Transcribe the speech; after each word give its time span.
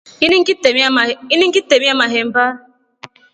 Ini 0.23 1.45
ngitremia 1.53 1.93
mahemba. 1.99 2.45